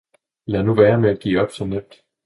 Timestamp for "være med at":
0.73-1.19